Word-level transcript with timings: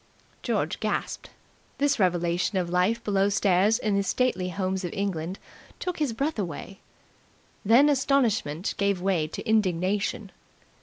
George 0.41 0.79
gasped. 0.79 1.29
This 1.77 1.99
revelation 1.99 2.57
of 2.57 2.71
life 2.71 3.03
below 3.03 3.29
stairs 3.29 3.77
in 3.77 3.95
the 3.95 4.01
stately 4.01 4.49
homes 4.49 4.83
of 4.83 4.91
England 4.93 5.37
took 5.79 5.99
his 5.99 6.11
breath 6.11 6.39
away. 6.39 6.79
Then 7.63 7.87
astonishment 7.87 8.73
gave 8.77 8.99
way 8.99 9.27
to 9.27 9.47
indignation. 9.47 10.31